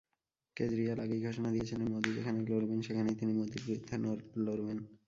কেজরিয়াল 0.57 0.97
আগেই 0.99 1.21
ঘোষণা 1.25 1.49
দিয়েছিলেন 1.51 1.87
মোদি 1.93 2.09
যেখানে 2.17 2.39
লড়বেন 2.49 2.79
সেখানেই 2.81 3.15
তিনি 3.19 3.31
মোদির 3.39 3.61
বিরুদ্ধে 3.65 3.95
লড়বেন। 4.45 4.77